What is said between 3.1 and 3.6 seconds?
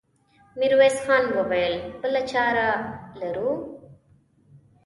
لرو؟